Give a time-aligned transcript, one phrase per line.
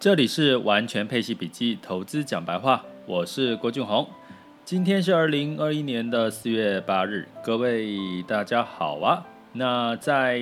[0.00, 4.08] 这里是完全配息笔记投资讲白话，我是郭俊宏。
[4.64, 9.22] 今天是二零二一年的四月八日，各位大家好啊。
[9.52, 10.40] 那在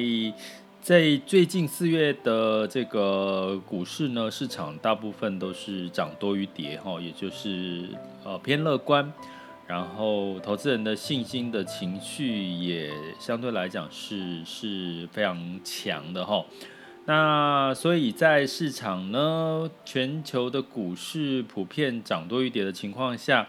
[0.80, 7.88] 在最近四月的这个股市呢，市场大部分都是涨多于跌哈，也就是
[8.22, 9.13] 呃偏乐观，
[9.67, 16.45] 然后投资人的信心的情绪也相对来讲是是非常强的哈。
[17.09, 23.49] 那所以在市场呢，全球的股市普遍涨多于跌的情况下，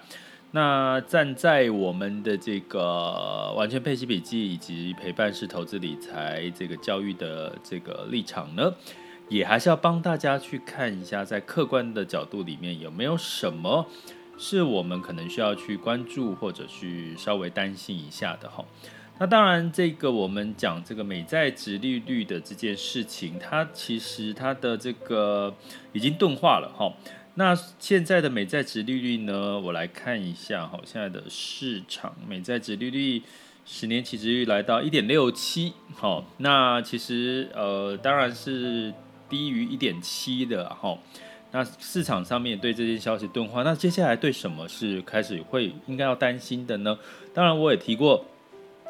[0.51, 8.73] 那站在我们的这个完全配息笔记以及陪伴式投资理财这个教育的这个立场呢，
[9.27, 13.85] 也还是要帮大家去看一下，在客观的角度里面有没有什么
[14.37, 18.63] 是我们可能需要去关注或者去稍微担心一下的哈。
[19.21, 25.53] 那当然，这个我们讲这个美债殖利率的这件事情，它其实它的这个
[25.91, 26.93] 已经钝化了哈。
[27.35, 33.21] 那现在的美债殖利率呢，我来看一下哈，现在的市场美债殖利率
[33.65, 38.93] 十年期殖利率来到一点六七，好，那其实呃当然是
[39.27, 40.97] 低于一点七的哈。
[41.51, 46.97] 那市场上面对这件消息钝化，那接下来对什么是开始会应该要担心的呢？
[47.33, 48.25] 当然我也提过。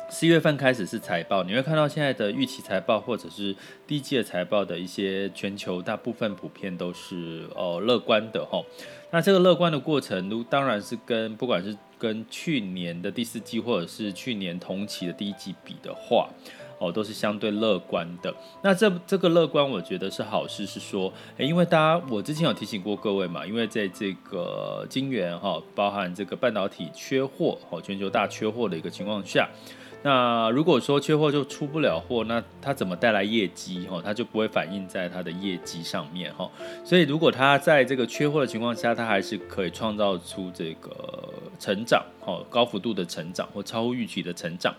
[0.09, 8.61] 四月份开始是财报，你会看到现在的预期财报或者是第一季的财报的一些全球大部分普遍都是呃乐观的哈。
[9.11, 16.27] 那这个乐观的过程，如当然是跟不管是跟去年的第四季或者是去年同期的第一季比的话，
[16.79, 18.33] 哦都是相对乐观的。
[18.63, 29.47] 那这这个乐观，我觉得是好事，是说，诶，因为大家我之前有提醒过各位嘛，因为在这个晶圆哈，包含这个半导体缺货，哦全球大缺货的一个情况下。
[30.01, 33.85] 那如果说缺货就出不了货，那它怎么带来业绩？
[33.89, 36.49] 哈，它就不会反映在它的业绩上面哈。
[36.85, 44.73] 所以如果它在这个缺货的情况下，它还是可以创造出这个成长，哈，高幅度的成长或超乎预期的成长。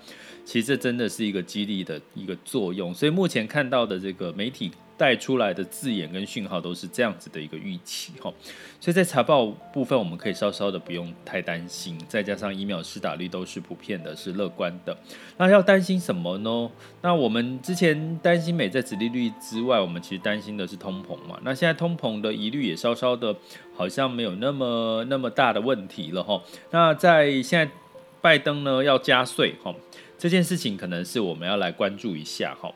[0.44, 2.94] 其实这真的是一个激励的一个作用。
[2.94, 4.70] 所以目前看到的这个媒体。
[5.00, 8.30] 带出来的字眼跟讯号都是这样子的一个预期哈，
[8.78, 14.94] 所以在财报部分我们可以稍稍的不用太担心，再加上疫苗施打率都是普遍的，是乐观的。
[15.38, 16.70] 那要担心什么呢？
[17.00, 21.38] 那我们之前担心美债殖利率之外，我们其实担心的是通膨嘛。
[21.42, 23.34] 那现在通膨的疑虑也稍稍的，
[23.74, 26.42] 好像没有那么那么大的问题了哈。
[26.72, 27.72] 那在现在
[28.20, 29.74] 拜登呢要加税哈，
[30.18, 32.70] 这件事情可能是我们要来关注一下哈。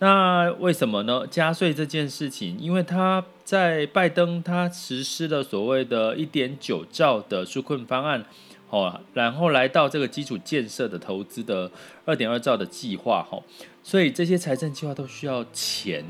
[0.00, 1.26] 那为什么呢？
[1.30, 8.24] 加税这件事情，因为他在拜登他实施了所谓的一点九兆的纾困方案，
[8.70, 11.70] 哦，然后来到这个基础建设的投资的
[12.04, 13.40] 二点二兆的计划，哈，
[13.82, 16.04] 所以这些财政计划都需要钱。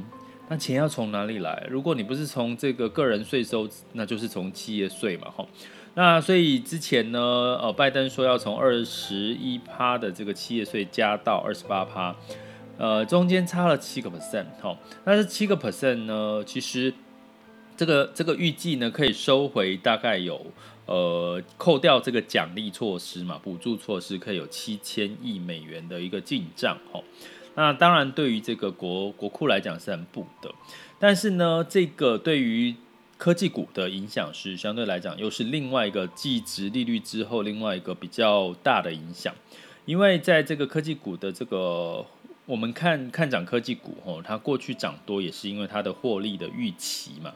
[0.48, 1.66] 那钱要从哪里来？
[1.70, 5.46] 如果你不是从这个个人税收，那就是从企业税嘛，哈。
[5.94, 7.20] 那所以之前呢，
[7.62, 12.16] 呃，拜登说要从二十一趴的这个企业税加到二十八趴。
[12.76, 16.92] 呃，中间差了七个 percent，好，但是七个 percent 呢，其实
[17.76, 20.44] 这个这个预计呢，可以收回大概有
[20.86, 27.00] 呃扣掉这个奖励措施嘛，补助措施可以有七千亿美元的一个进账，哈，
[27.54, 30.50] 那当然对于这个国国库来讲是很补的，
[30.98, 32.74] 但是呢，这个对于
[33.16, 39.32] 科技股的影响是相对来讲又是另外一个继值利率之后另外一个比较大的影响，
[39.84, 42.04] 因为在这个科技股的这个。
[42.46, 47.32] 我们看看涨科技股，吼，它过去涨多也是因为它的获利的预期嘛。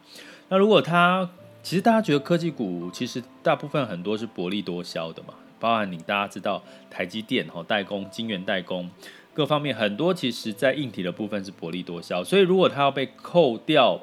[0.48, 1.30] 那如果它，
[1.62, 8.91] 其实大家觉得科技股其实大部分很多是薄利多销的嘛，包含你大家知道台积电吼代工、晶圆代工
[9.32, 12.22] 各方面很多，其实在硬体的部分是薄利多销。
[12.22, 13.98] 所以如果它要被扣掉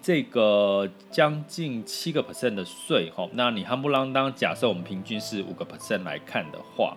[0.00, 6.96] 这个将近七个 percent 的税，吼，那你夯不啷当假设我们平均是五个 percent 来看的话。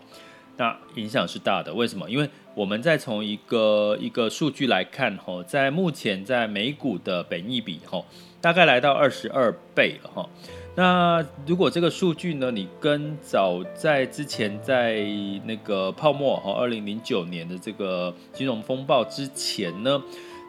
[0.58, 2.10] 那影响是大的，为什么？
[2.10, 8.06] 因为我们再从一个一个数据来看，吼，在目前在美股的本益比，吼，
[8.42, 10.30] 大概来到二十二倍了，哈。
[10.76, 15.06] 那如果这个数据呢，你跟早在之前在
[15.46, 20.04] 那个泡沫，哈，二零零九年的这个金融风暴之前呢，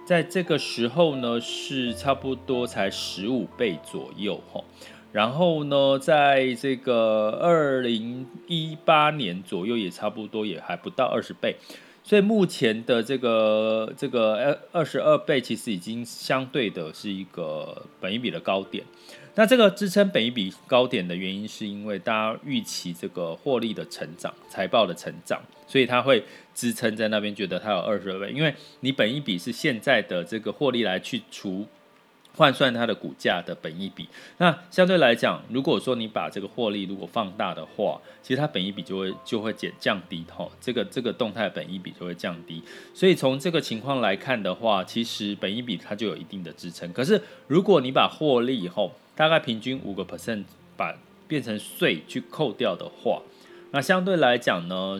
[0.04, 4.60] 在这个时候呢，是差不多才十五倍左右，哈。
[5.12, 11.56] 然后呢，在这个二零一八年左右，也差不多也还不到二十倍，
[12.04, 18.84] 所以目前的这个这个二二十二倍，其实已经相对的是一个本一比的高点。
[19.34, 26.22] 那这个支撑本一比高点的原因，是因为大家预期这个获利的成长、财报的成长，所以它会
[26.54, 31.66] 支撑在那边，觉得它有二十二倍，因为你本一比是现在的这个获利来去除。
[32.36, 42.62] 换算它的股价的本益比，那相对来讲，如果说你把这个获利如果放大的话，其实它本益比就会就会减降低吼，这个这个动态本益比就会降低。
[42.94, 46.92] 所以从这个情况来看的话，其实本益比它就有一定的支撑。
[46.92, 50.44] 可是如果你把获利以后大概平均五个 percent
[50.76, 50.96] 把
[51.28, 53.20] 变成税去扣掉的话，
[53.72, 54.98] 那相对来讲呢，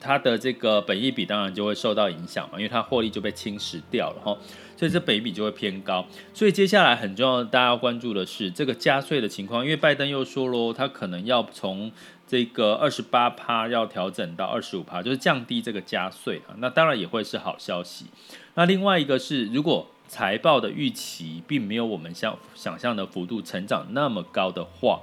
[0.00, 4.36] 它的这个本益比当然就会受到影响嘛，因为它获利就被侵蚀掉了哈。
[4.76, 11.90] 所以这本益比就会偏高，所以接下来很重要，大家要关注的是这个加税的情况，因为拜登又说喽，他可能要从
[12.28, 18.06] 这个二十八趴要调整到二十五趴，就是降低这个加税啊，那当然也会是好消息。
[18.54, 25.00] 那另外一个是，如果财报的预期并没有我们想想象的幅度成长那么高的话。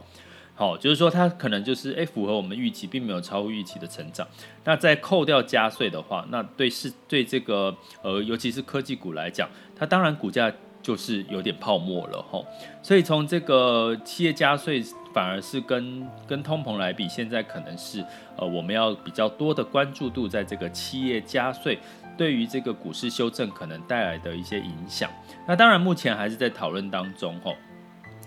[0.58, 4.26] 好，就是说它可能就是诶符合我们预期，并没有超乎预期的成长。
[4.64, 10.50] 那在扣掉加税的话，那对是对这个呃，尤其是科技股来讲，它当然股价
[10.82, 12.46] 就是有点泡沫了吼。
[12.82, 14.82] 所以从这个企业加税，
[15.14, 18.02] 反而是跟跟通膨来比，现在可能是
[18.38, 21.78] 呃我们要比较多的关注度在这个企业加税
[22.18, 25.12] 对于这个股市修正可能带来的一些影响。
[25.46, 27.54] 那当然目前还是在讨论当中吼。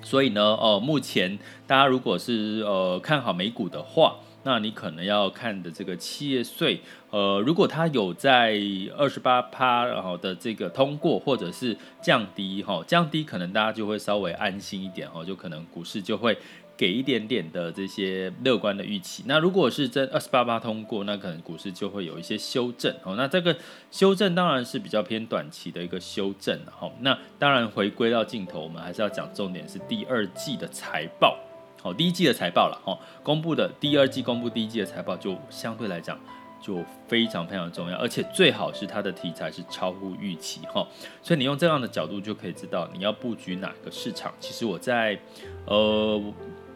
[0.03, 6.81] 所以呢，呃，目前大家如果是呃看好美股的话，那你可能要看的这个企业税，
[7.11, 8.59] 呃，如果它有在
[8.97, 16.39] 二十八趴然后的这个通过或者是降低哈，降低可能大家就会稍微安心一点哈，就可能股市就会。
[16.79, 19.25] 给一点点的这些乐观的预期。
[19.27, 23.17] 那如果是真二十八八通过，那可能股市就会有一些修正哦。
[23.17, 23.55] 那这个
[23.91, 26.89] 修正当然是比较偏短期的一个修正了哈。
[27.01, 31.37] 那当然回归到镜头，我们还是要讲重点是第二季的财报。
[31.83, 36.17] 好，第一季的财报了哈，公布的第二季公布第一季的财报就相对来讲
[36.63, 40.87] 就非常非常重要，而且最好是它的题材是超乎预期哈。
[41.25, 44.33] 所以你用这样的角度就可以知道你要布局哪个市场。
[44.39, 45.19] 其实我在
[45.67, 46.23] 呃。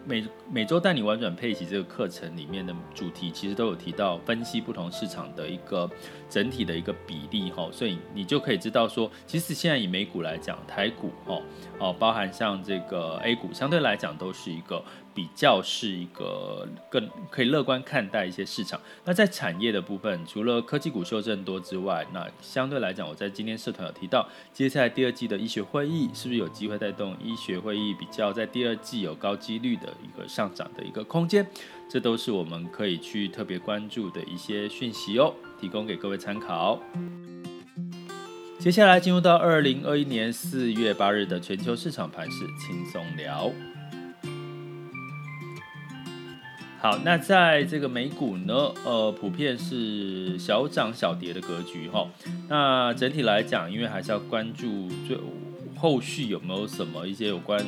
[0.05, 5.89] 每每周带你玩转配息这个课程里面的主题，其实都有提到分析不同市场的一个
[6.29, 11.43] 整体的一个比例哈，所以你就可以知道说，其实现在以美股来讲，台股哦
[11.79, 14.83] 哦，包含像这个 A 股，相对来讲都是一个。
[15.15, 18.81] 比较是一个更可以乐观看待一些市场。
[19.05, 31.47] 那在产业的部分，除了科技股修正多之外，那相对来讲，我在今天社团有提到，接下来第二季的医学会议是不是有机会带动医学会议比较在第二季有高几率的一个上涨的一个空间？
[31.89, 36.81] 这都是我们可以去特别关注的一些讯息哦，提供给各位参考。
[38.59, 43.51] 接下来进入到二零二一年四月八日的全球市场盘势轻松聊。
[46.81, 48.55] 好，那在这个美股呢，
[48.85, 52.09] 呃，普遍是小涨小跌的格局哈。
[52.49, 55.17] 那整体来讲，因为还是要关注最
[55.77, 57.65] 后续有没有什么一些有关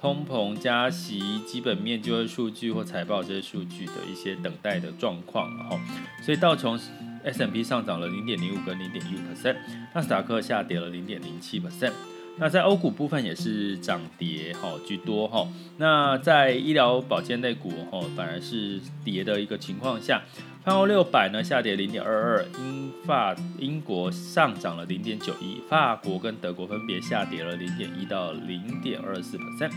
[0.00, 5.78] 通膨、加息、基本面就业数据或财报这些数据的一些等待的状况哈。
[6.24, 6.80] 所以道琼
[7.22, 9.56] S&P 上涨了零点零五跟零点一五 percent，
[9.94, 11.92] 纳斯达克下跌了零点零七 percent。
[12.38, 20.22] 那在欧股部分也是涨跌哈居多哈，那在医疗保健类股哈反而是跌的一个情况下，
[20.62, 29.70] 泛欧六百呢下跌零点二二，英法英国上涨了零点九一，法国跟德国分别下跌了零点一到零点二四 percent。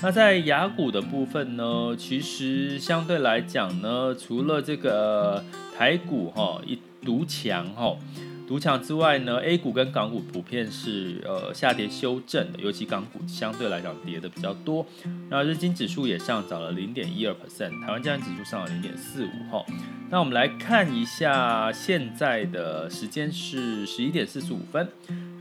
[0.00, 5.44] 那在雅股的部分呢，其实相对来讲呢，除了这个
[5.78, 7.96] 台股哈一堵墙哈。
[8.46, 14.86] 独强之外呢，A 股跟港股普遍是呃下跌修正的，尤其港股相对来讲跌的比较多。
[15.28, 19.64] 那日经指数也上涨了零点一二 percent，台湾加权指数上了零点四五哈。
[20.10, 24.88] 那我们来看一下，现在的时间是十一点四十五分。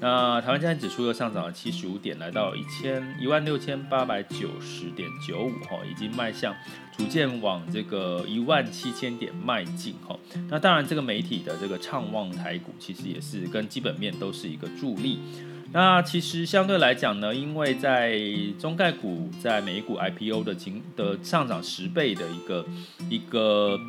[0.02, 6.54] 那台湾加权指数又上涨了七十五点，来到一千一万六千八百九十点九五哈，已经迈向。
[6.98, 10.18] 逐渐往这个一万七千点迈进哈，
[10.50, 15.20] 那当然这个媒体的这个畅望台股，其实也是跟基本面都是一个助力。
[15.74, 18.20] 那其实相对来讲呢，因为在
[18.58, 22.66] 中概股在美股 IPO 的情的上涨十倍的一个
[23.10, 23.80] 一个。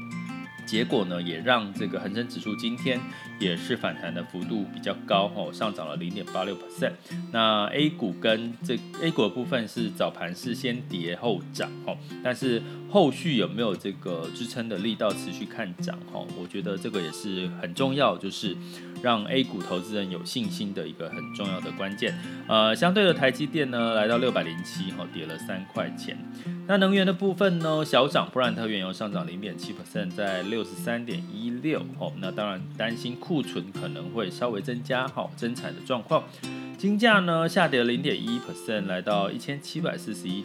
[0.67, 3.01] 结果呢，也让这个恒生指数今天
[3.39, 6.93] 也是反弹的幅度比较高哦，上涨了零点八六 percent。
[7.33, 16.27] 那 A 股跟这 A 股的部分是早盘是先跌后涨哦，但是后续有没有这个支撑的力道持续看涨哦？
[16.41, 18.57] 我觉得这个也是很重要，就是
[19.03, 22.13] 让 A 股投资人有信心的一个很重要的关键。
[22.49, 26.19] 呃，相对的台积电呢，来到六百零七哦，跌了三块钱。
[26.69, 31.81] 那能源的部分呢，小涨，布兰特原油上涨零点七 percent，在六十三点一六。
[31.99, 36.25] 哦，那当然担心库存可能会稍微增加，哈，增产的状况。
[36.77, 40.45] 金价呢下跌零点一 percent，来到一千七百四十一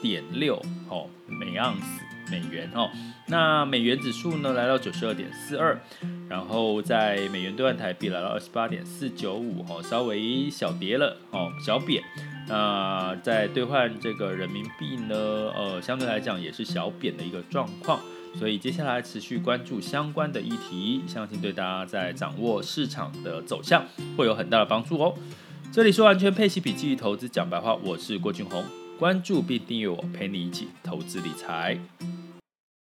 [0.00, 0.56] 点六
[0.88, 2.88] 哦每盎司美元哦。
[3.26, 5.78] 那美元指数呢来到九十二点四二，
[6.30, 12.02] 然后在美元兑换台币来到二十八点四九五哦，稍微小跌了哦，小贬。
[12.48, 18.00] 那在兑换这个人民币呢，呃，相对来讲也是小贬的一个状况。
[18.34, 23.84] 所以接下来持续关注相关的议题，相信对大家在掌握市场的走向
[24.16, 25.14] 会有很大的帮助哦。
[25.70, 28.64] 这里是完全配息笔记投资讲白话，我是郭俊宏，
[28.98, 31.78] 关注并订阅我，陪你一起投资理财。